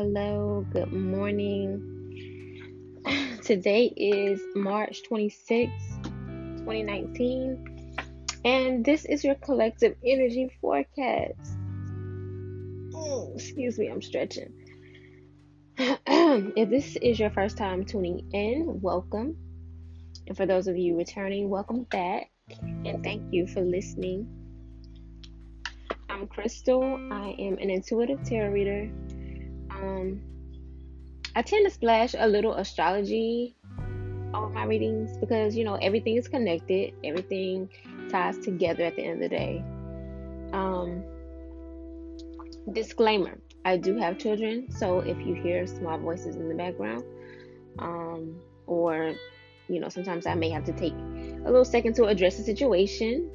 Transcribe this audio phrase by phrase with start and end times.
[0.00, 1.78] hello, good morning.
[3.44, 5.70] Today is March 26,
[6.04, 7.92] 2019,
[8.46, 11.34] and this is your collective energy forecast.
[12.94, 14.54] Oh, excuse me, I'm stretching.
[15.76, 19.36] if this is your first time tuning in, welcome.
[20.26, 22.30] And for those of you returning, welcome back.
[22.86, 24.26] And thank you for listening.
[26.08, 26.82] I'm Crystal.
[27.12, 28.90] I am an intuitive tarot reader.
[29.82, 30.20] Um,
[31.34, 33.56] I tend to splash a little astrology
[34.34, 37.68] on my readings because you know everything is connected, everything
[38.10, 39.64] ties together at the end of the day.
[40.52, 41.04] Um,
[42.72, 47.04] disclaimer I do have children, so if you hear small voices in the background,
[47.78, 49.14] um, or
[49.68, 53.30] you know, sometimes I may have to take a little second to address the situation.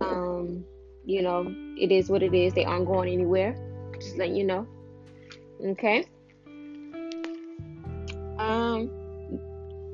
[0.00, 0.64] Um,
[1.04, 1.46] you know,
[1.78, 2.54] it is what it is.
[2.54, 3.54] They aren't going anywhere.
[3.94, 4.66] Just letting you know.
[5.64, 6.06] Okay.
[8.38, 8.90] Um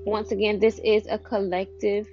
[0.05, 2.09] once again, this is a collective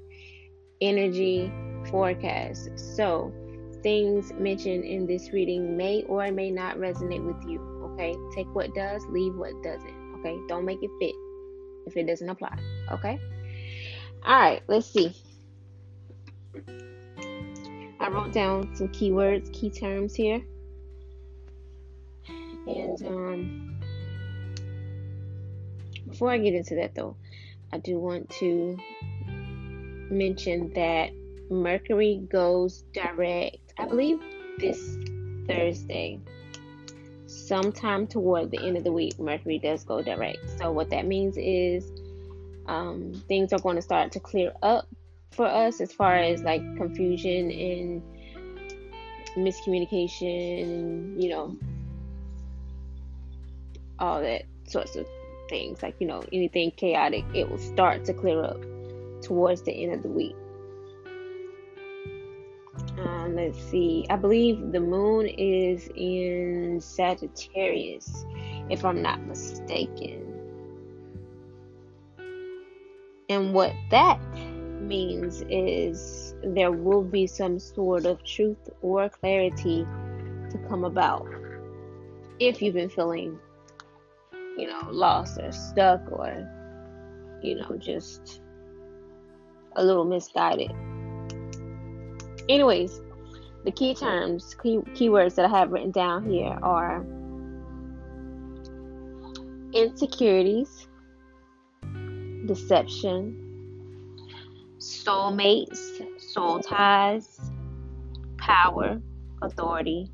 [0.81, 1.51] energy
[1.89, 2.69] forecast.
[2.95, 3.33] So,
[3.81, 7.59] things mentioned in this reading may or may not resonate with you.
[7.93, 10.19] Okay, take what does, leave what doesn't.
[10.19, 11.15] Okay, don't make it fit
[11.87, 12.55] if it doesn't apply.
[12.91, 13.19] Okay,
[14.25, 15.13] all right, let's see.
[17.99, 20.41] I wrote down some keywords, key terms here,
[22.69, 23.79] and um,
[26.07, 27.15] before I get into that though,
[27.71, 28.77] I do want to
[30.11, 31.11] mention that
[31.49, 34.19] Mercury goes direct, I believe
[34.59, 34.97] this
[35.47, 36.19] Thursday.
[37.25, 40.37] Sometime toward the end of the week, Mercury does go direct.
[40.59, 41.91] So, what that means is
[42.67, 44.87] um, things are going to start to clear up
[45.31, 48.03] for us as far as like confusion and
[49.35, 51.57] miscommunication, you know,
[53.99, 55.07] all that sorts of
[55.49, 55.81] things.
[55.81, 58.61] Like, you know, anything chaotic, it will start to clear up
[59.21, 60.35] towards the end of the week.
[62.97, 64.05] Um, let's see.
[64.09, 68.25] I believe the moon is in Sagittarius,
[68.69, 70.25] if I'm not mistaken.
[73.29, 74.19] And what that
[74.81, 79.85] means is there will be some sort of truth or clarity
[80.49, 81.27] to come about
[82.39, 83.37] if you've been feeling,
[84.59, 86.47] you know, lost or stuck or,
[87.41, 88.41] you know, just
[89.75, 90.71] a little misguided.
[92.49, 93.01] Anyways,
[93.63, 97.05] the key terms, key, keywords that I have written down here are
[99.73, 100.87] insecurities,
[102.45, 103.45] deception,
[104.79, 107.39] soulmates, soul ties,
[108.37, 108.99] power,
[109.41, 110.11] authority,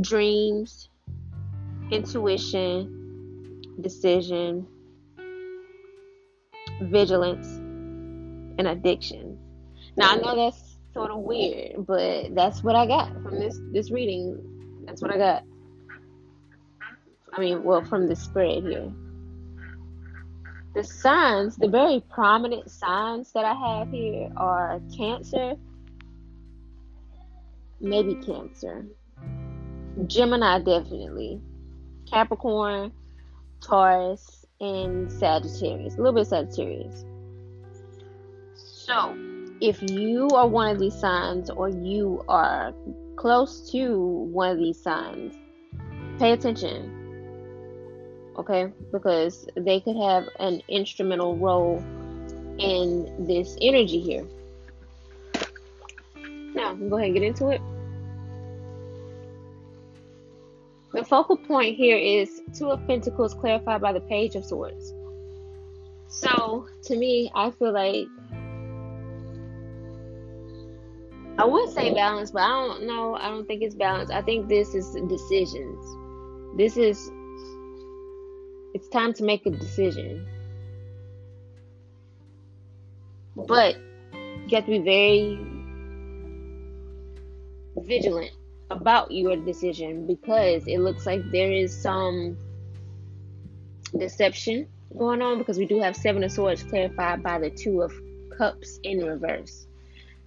[0.00, 0.90] dreams,
[1.90, 4.66] intuition, decision,
[6.82, 7.46] vigilance,
[8.58, 9.38] and addiction.
[9.96, 13.90] Now I know that's sort of weird, but that's what I got from this this
[13.90, 14.82] reading.
[14.86, 15.44] That's what I got.
[17.32, 18.92] I mean, well, from the spread here
[20.74, 25.54] the signs, the very prominent signs that I have here are Cancer,
[27.80, 28.84] maybe Cancer,
[30.06, 31.40] Gemini, definitely,
[32.10, 32.92] Capricorn,
[33.60, 37.04] Taurus, and Sagittarius, a little bit Sagittarius.
[38.54, 39.16] So,
[39.60, 42.72] if you are one of these signs or you are
[43.16, 45.34] close to one of these signs,
[46.18, 47.04] pay attention
[48.36, 48.72] okay?
[48.92, 51.78] Because they could have an instrumental role
[52.58, 54.26] in this energy here.
[56.54, 57.60] Now, go ahead and get into it.
[60.94, 64.94] The focal point here is Two of Pentacles clarified by the Page of Swords.
[66.06, 68.06] So, to me, I feel like
[71.36, 73.16] I would say balance, but I don't know.
[73.16, 74.10] I don't think it's balance.
[74.10, 75.84] I think this is decisions.
[76.56, 77.10] This is
[78.72, 80.24] it's time to make a decision.
[83.34, 83.76] But
[84.14, 85.44] you have to be very
[87.84, 88.30] vigilant
[88.76, 92.36] about your decision because it looks like there is some
[93.96, 94.66] deception
[94.98, 97.92] going on because we do have seven of swords clarified by the two of
[98.36, 99.66] cups in reverse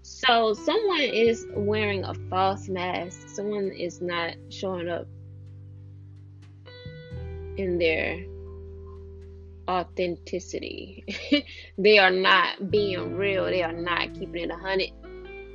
[0.01, 5.05] so someone is wearing a false mask someone is not showing up
[7.57, 8.23] in their
[9.69, 11.03] authenticity.
[11.77, 13.45] they are not being real.
[13.45, 14.91] They are not keeping it a hundred.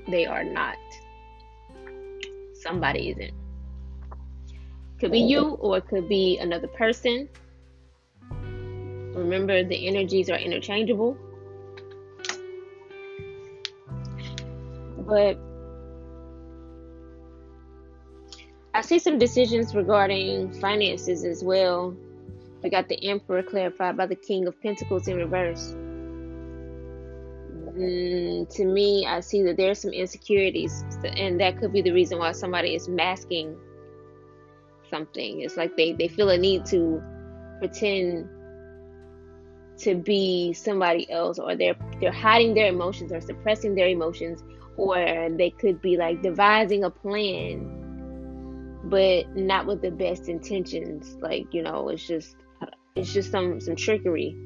[0.08, 0.76] They are not.
[2.62, 3.34] Somebody isn't.
[5.00, 7.28] Could be you or it could be another person.
[8.30, 11.16] Remember, the energies are interchangeable.
[14.98, 15.38] But
[18.74, 21.96] I see some decisions regarding finances as well.
[22.62, 25.74] We got the Emperor clarified by the King of Pentacles in reverse.
[27.76, 30.84] Mm, to me, I see that there's some insecurities,
[31.16, 33.56] and that could be the reason why somebody is masking
[34.90, 35.40] something.
[35.40, 37.02] It's like they, they feel a need to
[37.60, 38.28] pretend
[39.78, 44.44] to be somebody else, or they're they're hiding their emotions or suppressing their emotions,
[44.76, 44.96] or
[45.38, 47.82] they could be like devising a plan
[48.84, 51.16] but not with the best intentions.
[51.20, 52.36] Like, you know, it's just
[52.94, 54.36] it's just some some trickery.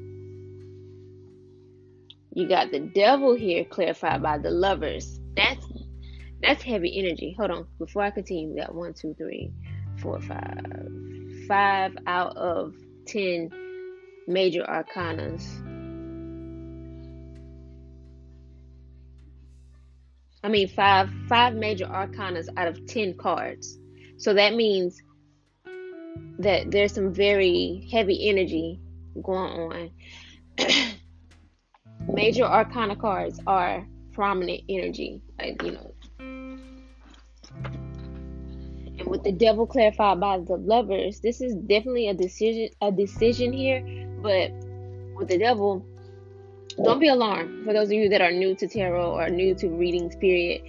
[2.37, 5.19] You got the devil here clarified by the lovers.
[5.35, 5.65] That's
[6.39, 7.33] that's heavy energy.
[7.35, 7.67] Hold on.
[7.79, 9.51] Before I continue, we got one, two, three,
[9.97, 10.87] four, five.
[11.47, 12.75] Five out of
[13.07, 13.49] ten
[14.27, 15.47] major arcanas.
[20.43, 23.79] I mean five five major arcanas out of ten cards.
[24.17, 25.01] So that means
[26.37, 28.79] that there's some very heavy energy
[29.23, 29.89] going on.
[32.07, 35.93] Major arcana cards are prominent energy, like you know.
[38.99, 43.53] And with the devil clarified by the lovers, this is definitely a decision a decision
[43.53, 43.81] here,
[44.21, 44.51] but
[45.15, 45.85] with the devil,
[46.83, 47.65] don't be alarmed.
[47.65, 50.61] For those of you that are new to tarot or new to readings, period,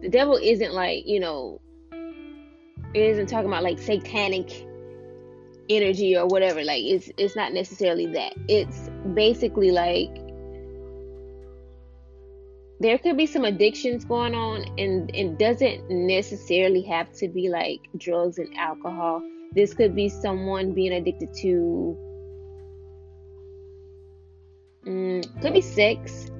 [0.00, 1.60] the devil isn't like, you know,
[1.92, 4.64] it isn't talking about like satanic
[5.68, 10.08] energy or whatever like it's it's not necessarily that it's basically like
[12.80, 17.80] there could be some addictions going on and it doesn't necessarily have to be like
[17.96, 19.22] drugs and alcohol.
[19.52, 21.98] This could be someone being addicted to
[24.86, 26.30] mm, could be sex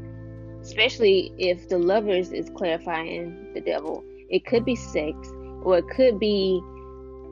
[0.69, 4.05] especially if the lovers is clarifying the devil.
[4.29, 5.17] It could be sex
[5.63, 6.61] or it could be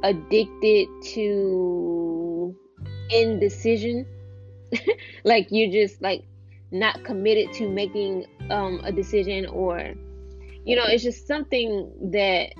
[0.02, 2.56] addicted to
[3.10, 4.06] indecision.
[5.24, 6.24] Like you're just like
[6.70, 9.94] not committed to making um, a decision or
[10.64, 12.52] you know it's just something that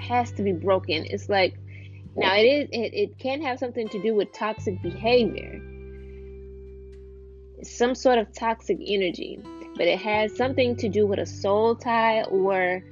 [0.00, 1.54] has to be broken it's like
[2.16, 5.60] now it is it, it can have something to do with toxic behavior
[7.62, 9.38] some sort of toxic energy
[9.76, 12.82] but it has something to do with a soul tie or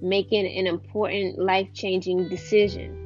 [0.00, 2.97] making an important life changing decision.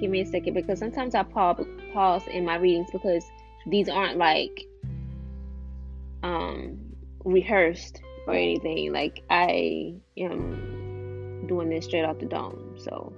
[0.00, 3.24] Give me a second because sometimes I pause in my readings because
[3.66, 4.66] these aren't like
[6.22, 6.78] um,
[7.24, 8.92] rehearsed or anything.
[8.92, 12.76] Like I am doing this straight off the dome.
[12.78, 13.12] So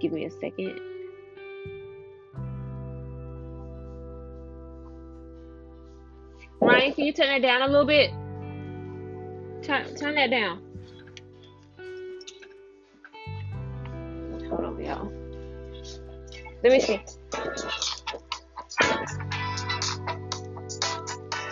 [0.00, 0.78] give me a second.
[6.60, 8.10] Ryan, can you turn that down a little bit?
[9.62, 10.67] Turn, turn that down.
[16.62, 17.00] Let me see.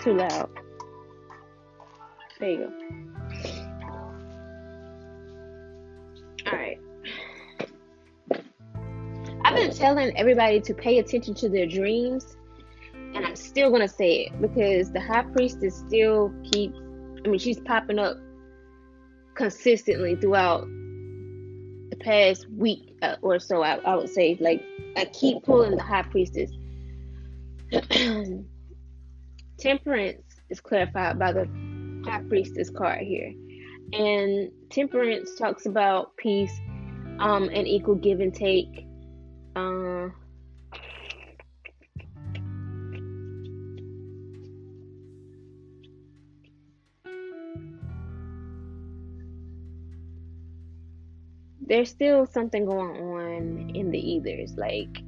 [0.03, 0.49] too loud.
[2.39, 2.73] There you go.
[6.47, 6.79] Alright.
[9.45, 12.37] I've been telling everybody to pay attention to their dreams
[13.17, 16.79] and I'm still gonna say it because the high priestess still keeps.
[17.25, 18.17] I mean, she's popping up
[19.35, 20.69] consistently throughout
[21.91, 23.63] the past week uh, or so.
[23.63, 24.63] I, I would say, like,
[24.97, 26.51] I keep pulling the high priestess.
[29.59, 31.49] temperance is clarified by the
[32.05, 33.33] high priestess card here,
[33.93, 36.53] and temperance talks about peace,
[37.19, 38.87] um, and equal give and take.
[39.55, 40.09] Uh,
[51.67, 54.57] there's still something going on in the ethers.
[54.57, 55.03] Like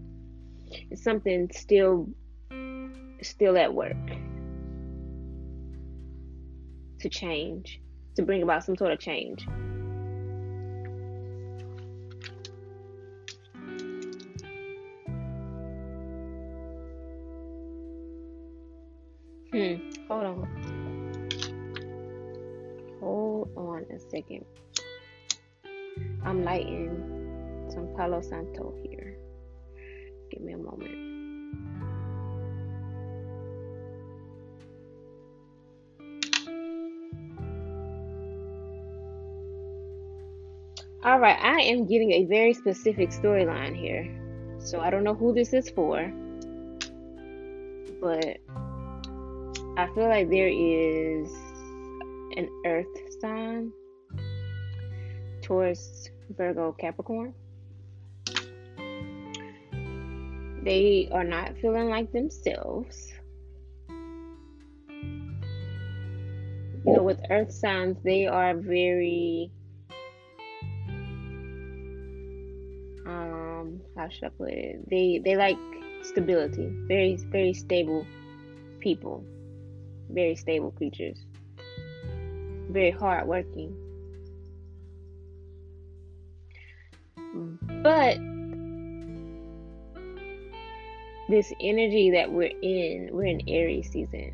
[0.94, 2.08] something still
[3.22, 3.96] still at work
[7.00, 7.80] to change,
[8.16, 9.46] to bring about some sort of change.
[19.52, 19.76] Hmm,
[20.08, 20.48] hold on.
[23.00, 24.44] Hold on a second.
[26.24, 29.16] I'm lighting some Palo Santo here.
[30.30, 31.08] Give me a moment.
[41.04, 44.14] All right, I am getting a very specific storyline here.
[44.58, 46.12] So I don't know who this is for,
[48.00, 48.38] but
[49.78, 51.32] I feel like there is
[52.36, 53.72] an earth sign
[55.48, 57.32] Taurus, Virgo, Capricorn.
[60.62, 63.10] They are not feeling like themselves.
[66.84, 69.50] You know, with earth signs, they are very
[73.06, 74.90] um how should I put it?
[74.90, 75.56] They they like
[76.02, 76.68] stability.
[76.88, 78.06] Very very stable
[78.80, 79.24] people.
[80.10, 81.24] Very stable creatures.
[82.68, 83.87] Very hardworking.
[87.82, 88.18] But
[91.28, 94.32] this energy that we're in, we're in Aries season.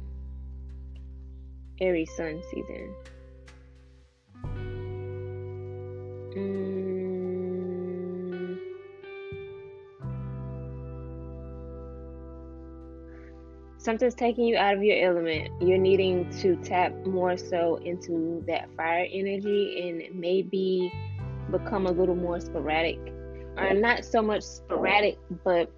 [1.81, 2.95] Aries sun season.
[6.37, 6.75] Mm.
[13.79, 15.51] Something's taking you out of your element.
[15.61, 20.91] You're needing to tap more so into that fire energy and maybe
[21.59, 22.99] become a little more sporadic.
[23.57, 25.71] Or not so much sporadic, but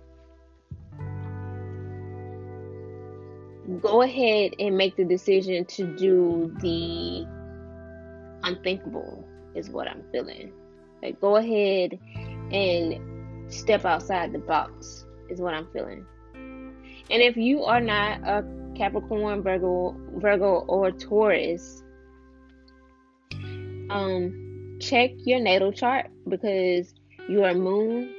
[3.83, 7.27] go ahead and make the decision to do the
[8.45, 10.53] unthinkable is what I'm feeling.
[11.03, 11.99] Like go ahead
[12.53, 16.07] and step outside the box is what I'm feeling.
[16.35, 21.83] And if you are not a Capricorn, Virgo, Virgo or Taurus,
[23.91, 24.46] um
[24.81, 26.95] check your natal chart because
[27.29, 28.15] your moon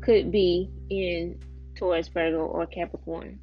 [0.00, 1.38] could be in
[1.76, 3.40] Taurus, Virgo or Capricorn.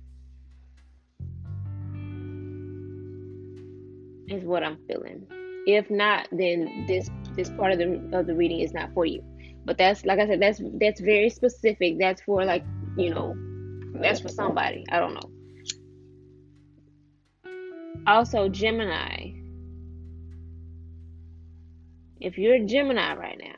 [4.27, 5.27] is what I'm feeling.
[5.67, 9.23] If not, then this this part of the of the reading is not for you.
[9.65, 11.97] But that's like I said, that's that's very specific.
[11.99, 12.63] That's for like
[12.97, 13.35] you know,
[13.99, 14.85] that's for somebody.
[14.89, 15.31] I don't know.
[18.07, 19.31] Also, Gemini.
[22.25, 23.53] If you're a Gemini right now,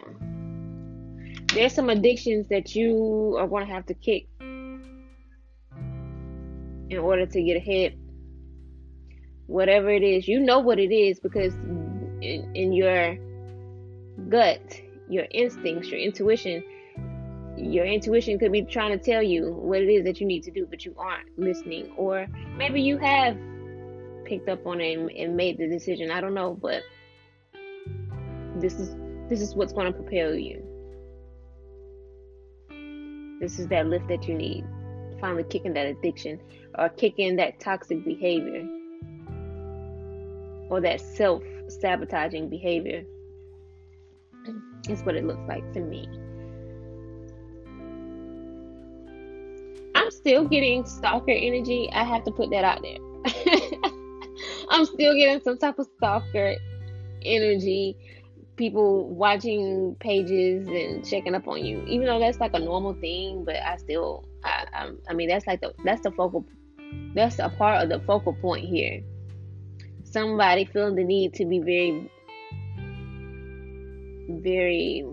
[1.53, 4.83] there's some addictions that you are going to have to kick in
[6.99, 7.97] order to get ahead
[9.45, 11.53] whatever it is, you know what it is because
[12.21, 13.17] in, in your
[14.27, 16.61] gut, your instincts, your intuition,
[17.55, 20.51] your intuition could be trying to tell you what it is that you need to
[20.51, 21.89] do, but you aren't listening.
[21.95, 23.37] Or maybe you have
[24.25, 26.11] picked up on it and, and made the decision.
[26.11, 26.83] I don't know, but
[28.61, 28.95] this is
[29.29, 30.63] this is what's going to propel you.
[33.39, 34.65] This is that lift that you need.
[35.19, 36.39] Finally kicking that addiction
[36.77, 38.67] or kicking that toxic behavior
[40.69, 43.03] or that self sabotaging behavior
[44.89, 46.07] is what it looks like to me.
[49.95, 51.89] I'm still getting stalker energy.
[51.91, 52.97] I have to put that out there.
[54.69, 56.55] I'm still getting some type of stalker
[57.23, 57.97] energy.
[58.57, 63.45] People watching pages and checking up on you, even though that's like a normal thing.
[63.45, 66.45] But I still, I, I, mean, that's like the that's the focal,
[67.13, 69.03] that's a part of the focal point here
[70.11, 72.09] somebody feeling the need to be very,
[74.41, 75.05] very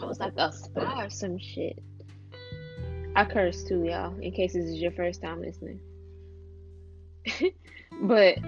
[0.00, 1.80] I was like a spy or some shit.
[3.14, 5.80] I curse too, y'all, in case this is your first time listening.
[8.02, 8.38] but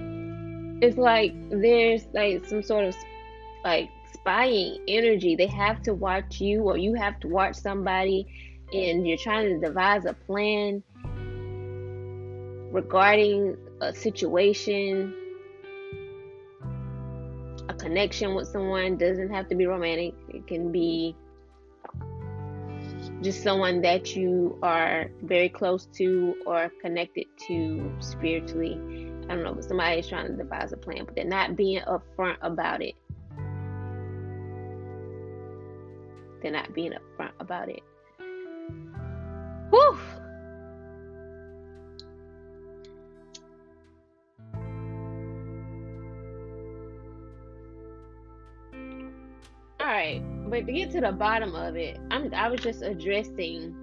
[0.83, 2.97] it's like there's like some sort of
[3.65, 5.37] like spying energy.
[5.37, 8.27] They have to watch you, or you have to watch somebody
[8.73, 10.83] and you're trying to devise a plan
[12.73, 15.15] regarding a situation,
[17.69, 20.15] a connection with someone doesn't have to be romantic.
[20.29, 21.15] It can be
[23.23, 28.75] just someone that you are very close to or connected to spiritually.
[29.29, 31.81] I don't know, but somebody is trying to devise a plan, but they're not being
[31.83, 32.95] upfront about it.
[36.43, 37.83] They're not being upfront about it.
[39.71, 39.99] Whew.
[50.49, 53.75] But to get to the bottom of it, I'm I was just addressing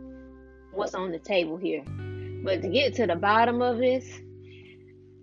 [0.71, 1.83] what's on the table here.
[2.43, 4.21] But to get to the bottom of this,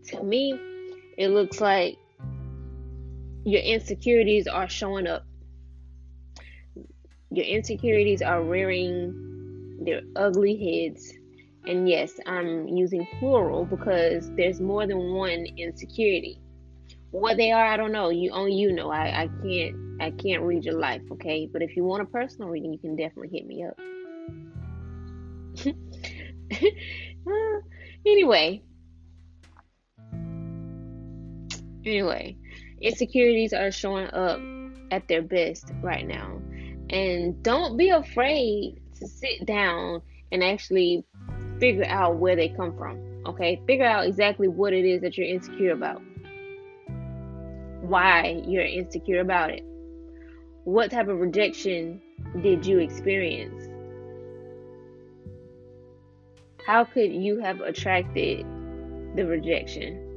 [0.08, 0.58] to me,
[1.16, 1.98] it looks like
[3.44, 5.24] your insecurities are showing up.
[7.30, 9.28] Your insecurities are rearing
[9.84, 11.12] their ugly heads
[11.66, 16.40] And yes, I'm using plural because there's more than one insecurity.
[17.10, 18.10] What they are, I don't know.
[18.10, 18.90] You only you know.
[18.90, 21.48] I, I can't I can't read your life, okay?
[21.50, 23.78] But if you want a personal reading, you can definitely hit me up.
[28.06, 28.62] anyway.
[31.84, 32.36] Anyway,
[32.80, 34.40] insecurities are showing up
[34.90, 36.40] at their best right now.
[36.90, 41.04] And don't be afraid to sit down and actually
[41.58, 43.22] figure out where they come from.
[43.26, 43.60] Okay?
[43.66, 46.02] Figure out exactly what it is that you're insecure about.
[47.80, 49.62] Why you're insecure about it.
[50.64, 52.02] What type of rejection
[52.42, 53.68] did you experience?
[56.66, 58.44] How could you have attracted
[59.14, 60.08] the rejection?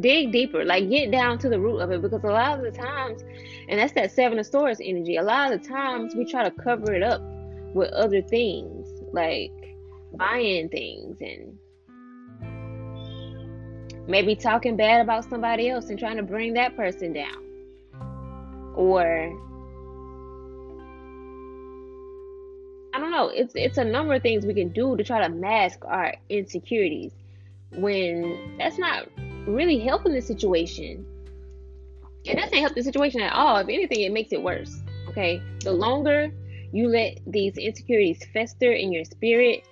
[0.00, 2.70] dig deeper like get down to the root of it because a lot of the
[2.70, 3.22] times
[3.68, 6.50] and that's that seven of swords energy a lot of the times we try to
[6.50, 7.20] cover it up
[7.74, 9.52] with other things like
[10.14, 11.58] buying things and
[14.06, 17.42] maybe talking bad about somebody else and trying to bring that person down
[18.74, 19.02] or
[22.94, 25.28] I don't know it's it's a number of things we can do to try to
[25.28, 27.12] mask our insecurities
[27.74, 29.08] when that's not
[29.46, 31.06] really helping the situation.
[32.24, 33.56] It doesn't help the situation at all.
[33.56, 34.80] If anything, it makes it worse.
[35.08, 35.42] Okay.
[35.60, 36.30] The longer
[36.72, 39.64] you let these insecurities fester in your spirit,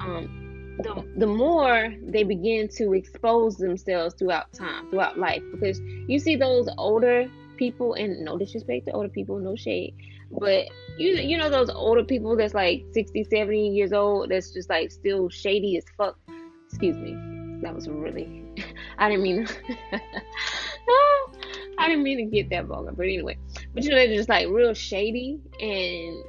[0.00, 0.37] um,
[0.78, 5.42] the, the more they begin to expose themselves throughout time, throughout life.
[5.52, 9.94] Because you see those older people, and no disrespect to older people, no shade,
[10.30, 10.66] but
[10.98, 14.90] you you know those older people that's like 60, 70 years old that's just like
[14.90, 16.18] still shady as fuck.
[16.68, 17.16] Excuse me.
[17.62, 18.44] That was really
[18.98, 19.48] I didn't mean
[21.78, 23.38] I didn't mean to get that vulgar, but anyway.
[23.72, 26.24] But you know, they're just like real shady and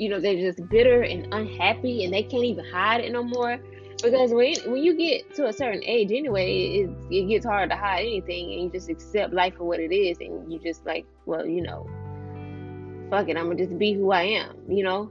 [0.00, 3.58] you know, they're just bitter and unhappy and they can't even hide it no more.
[4.02, 7.76] Because when when you get to a certain age anyway, it, it gets hard to
[7.76, 11.04] hide anything and you just accept life for what it is and you just like,
[11.26, 11.86] well, you know,
[13.10, 15.10] fuck it, I'm gonna just be who I am, you know?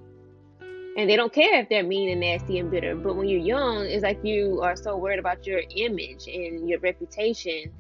[0.97, 2.95] and they don't care if they're mean and nasty and bitter.
[2.95, 6.80] But when you're young, it's like you are so worried about your image and your
[6.80, 7.71] reputation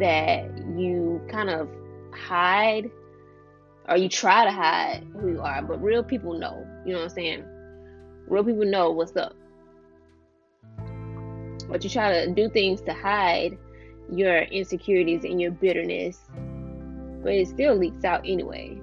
[0.00, 0.44] that
[0.76, 1.68] you kind of
[2.12, 2.90] hide
[3.88, 5.62] or you try to hide who you are.
[5.62, 7.44] But real people know, you know what I'm saying?
[8.26, 9.34] Real people know what's up.
[11.68, 13.58] But you try to do things to hide
[14.10, 16.18] your insecurities and your bitterness,
[17.22, 18.80] but it still leaks out anyway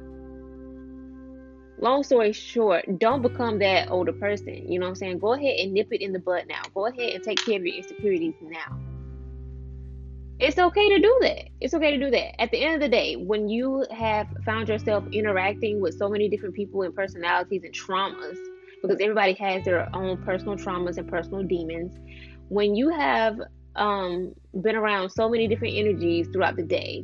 [1.77, 4.71] long story short, don't become that older person.
[4.71, 5.19] You know what I'm saying?
[5.19, 6.61] Go ahead and nip it in the bud now.
[6.73, 8.79] Go ahead and take care of your insecurities now.
[10.39, 11.45] It's okay to do that.
[11.61, 12.41] It's okay to do that.
[12.41, 16.27] At the end of the day, when you have found yourself interacting with so many
[16.27, 18.37] different people and personalities and traumas,
[18.81, 21.97] because everybody has their own personal traumas and personal demons,
[22.49, 23.39] when you have
[23.75, 27.03] um, been around so many different energies throughout the day,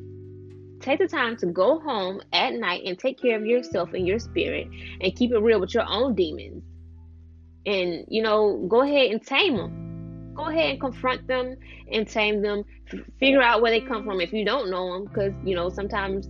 [0.82, 4.18] Take the time to go home at night and take care of yourself and your
[4.18, 4.68] spirit
[5.00, 6.64] and keep it real with your own demons.
[7.68, 9.91] And, you know, go ahead and tame them.
[10.42, 11.56] Go ahead and confront them
[11.92, 12.64] and tame them.
[13.20, 15.06] Figure out where they come from if you don't know them.
[15.06, 16.30] Because, you know, sometimes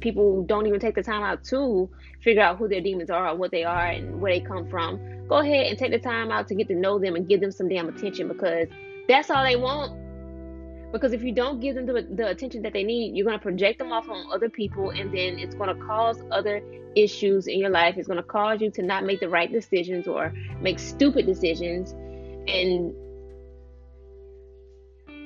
[0.00, 1.90] people don't even take the time out to
[2.22, 4.98] figure out who their demons are or what they are and where they come from.
[5.28, 7.50] Go ahead and take the time out to get to know them and give them
[7.50, 8.68] some damn attention because
[9.08, 9.92] that's all they want
[10.94, 13.42] because if you don't give them the, the attention that they need, you're going to
[13.42, 16.62] project them off on other people, and then it's going to cause other
[16.94, 17.96] issues in your life.
[17.96, 21.90] It's going to cause you to not make the right decisions or make stupid decisions.
[22.46, 22.94] And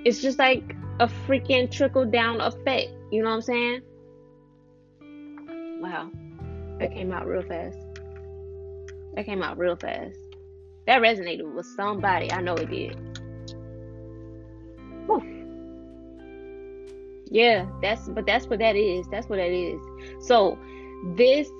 [0.08, 2.88] it's just like a freaking trickle down effect.
[3.10, 3.82] You know what I'm saying?
[5.82, 6.10] Wow.
[6.78, 7.76] That came out real fast.
[9.14, 10.16] That came out real fast.
[10.86, 12.32] That resonated with somebody.
[12.32, 12.96] I know it did.
[15.06, 15.22] Whew.
[17.30, 19.06] Yeah, that's but that's what that is.
[19.10, 19.78] That's what that is.
[20.26, 20.58] So
[21.16, 21.50] this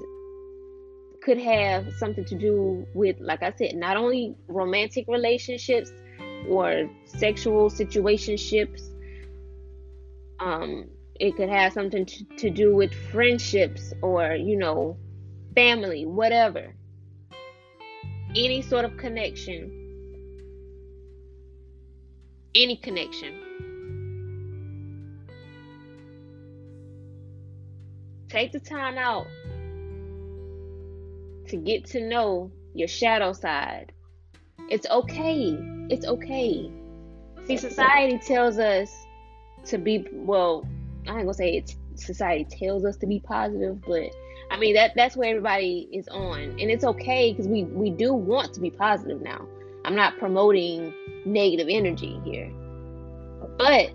[1.21, 5.93] could have something to do with, like I said, not only romantic relationships
[6.46, 8.83] or sexual situationships.
[10.40, 14.96] Um, it could have something to, to do with friendships or you know,
[15.55, 16.74] family, whatever.
[18.37, 19.74] Any sort of connection.
[22.55, 23.48] Any connection
[28.29, 29.27] Take the time out
[31.48, 33.92] to get to know your shadow side.
[34.68, 35.78] It's okay.
[35.88, 36.70] It's okay.
[37.46, 39.07] See, society tells us
[39.66, 40.66] to be, well,
[41.07, 44.11] I ain't gonna say it's society tells us to be positive, but
[44.51, 48.12] I mean that that's where everybody is on, and it's okay because we we do
[48.12, 49.46] want to be positive now.
[49.85, 50.92] I'm not promoting
[51.24, 52.51] negative energy here,
[53.57, 53.90] but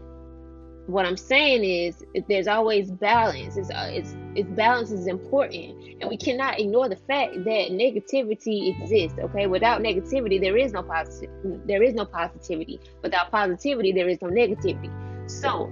[0.88, 3.56] what I'm saying is there's always balance.
[3.56, 8.78] It's, uh, it's, it's balance is important, and we cannot ignore the fact that negativity
[8.78, 9.18] exists.
[9.18, 11.30] Okay, without negativity, there is no positive.
[11.66, 12.82] There is no positivity.
[13.02, 14.92] Without positivity, there is no negativity.
[15.30, 15.72] So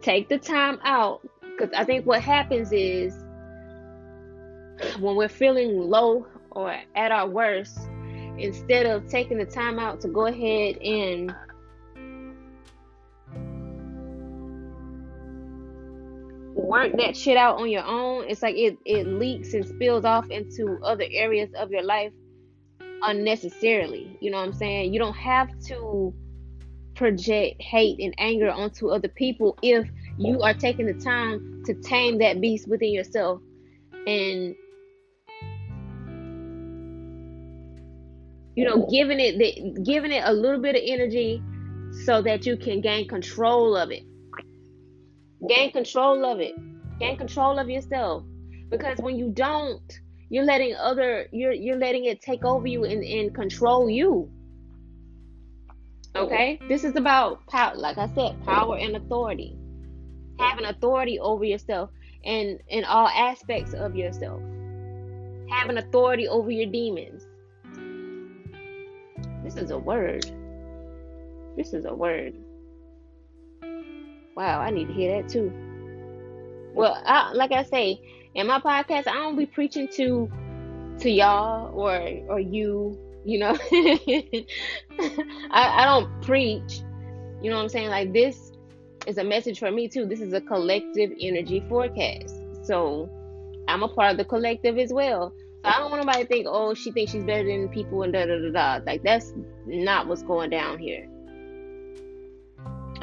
[0.00, 3.12] take the time out because I think what happens is
[5.00, 7.78] when we're feeling low or at our worst,
[8.38, 11.34] instead of taking the time out to go ahead and
[16.56, 20.28] work that shit out on your own, it's like it, it leaks and spills off
[20.30, 22.12] into other areas of your life
[23.02, 24.16] unnecessarily.
[24.20, 24.92] You know what I'm saying?
[24.92, 26.14] You don't have to
[26.94, 29.86] project hate and anger onto other people if
[30.18, 33.40] you are taking the time to tame that beast within yourself
[34.06, 34.54] and
[38.54, 41.42] you know giving it the, giving it a little bit of energy
[42.06, 44.02] so that you can gain control of it
[45.48, 46.54] gain control of it.
[46.98, 48.24] Gain control of yourself.
[48.70, 53.02] Because when you don't you're letting other you're you're letting it take over you and,
[53.04, 54.30] and control you.
[56.16, 56.58] Okay?
[56.68, 59.56] This is about power like i said power and authority.
[60.38, 61.90] Having authority over yourself
[62.24, 64.40] and in all aspects of yourself.
[65.48, 67.26] Having authority over your demons.
[69.44, 70.24] This is a word.
[71.56, 72.34] This is a word
[74.36, 75.50] Wow, I need to hear that too.
[76.74, 78.00] Well, I, like I say,
[78.34, 80.30] in my podcast, I don't be preaching to
[81.00, 81.96] to y'all or
[82.28, 82.98] or you.
[83.24, 84.44] You know, I,
[85.50, 86.80] I don't preach.
[87.42, 87.88] You know what I'm saying?
[87.88, 88.52] Like this
[89.06, 90.06] is a message for me too.
[90.06, 92.36] This is a collective energy forecast.
[92.62, 93.10] So
[93.66, 95.32] I'm a part of the collective as well.
[95.64, 98.12] So I don't want nobody to think, oh, she thinks she's better than people and
[98.12, 98.84] da da da da.
[98.84, 99.32] Like that's
[99.66, 101.08] not what's going down here.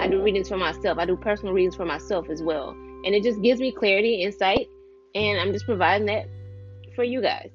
[0.03, 0.97] I do readings for myself.
[0.97, 2.71] I do personal readings for myself as well.
[3.05, 4.67] And it just gives me clarity, insight,
[5.15, 6.27] and I'm just providing that
[6.93, 7.51] for you guys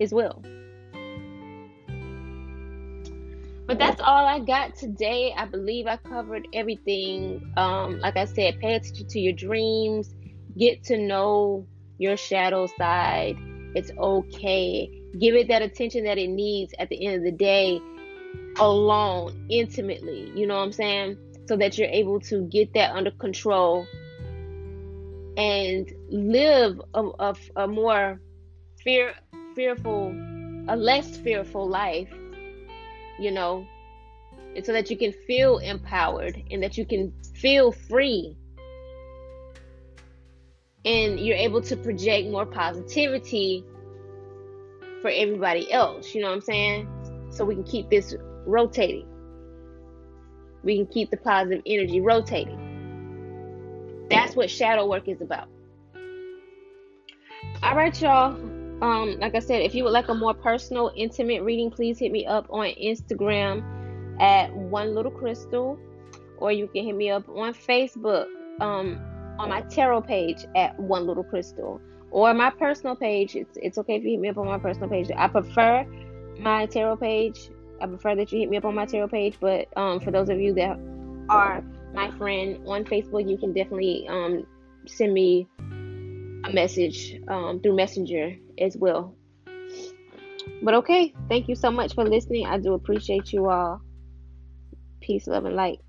[0.00, 0.42] as well.
[3.66, 5.34] But that's all I got today.
[5.36, 7.52] I believe I covered everything.
[7.58, 10.14] Um, like I said, pay attention to your dreams,
[10.56, 11.66] get to know
[11.98, 13.36] your shadow side.
[13.74, 14.90] It's okay.
[15.18, 17.82] Give it that attention that it needs at the end of the day
[18.58, 21.16] alone intimately you know what i'm saying?
[21.48, 23.86] So that you're able to get that under control
[25.36, 28.20] and live a, a, a more
[28.82, 29.14] fear
[29.54, 30.14] fearful
[30.68, 32.12] a less fearful life
[33.18, 33.66] you know?
[34.54, 38.36] And so that you can feel empowered and that you can feel free.
[40.84, 43.64] And you're able to project more positivity
[45.00, 47.28] for everybody else you know what i'm saying?
[47.30, 48.14] So we can keep this
[48.46, 49.06] rotating.
[50.62, 54.06] We can keep the positive energy rotating.
[54.10, 55.48] That's what shadow work is about.
[57.62, 58.34] All right, y'all.
[58.82, 62.10] Um, like I said, if you would like a more personal, intimate reading, please hit
[62.10, 63.62] me up on Instagram
[64.20, 65.78] at One Little Crystal,
[66.38, 68.26] or you can hit me up on Facebook
[68.60, 69.00] um,
[69.38, 73.36] on my tarot page at One Little Crystal, or my personal page.
[73.36, 75.10] It's it's okay if you hit me up on my personal page.
[75.16, 75.86] I prefer
[76.40, 77.50] my tarot page
[77.82, 79.36] I prefer that you hit me up on my tarot page.
[79.40, 80.78] But um, for those of you that
[81.28, 84.46] are my friend on Facebook, you can definitely um,
[84.86, 85.48] send me
[86.44, 89.14] a message um, through Messenger as well.
[90.62, 92.46] But okay, thank you so much for listening.
[92.46, 93.80] I do appreciate you all.
[95.00, 95.80] Peace, love, and light.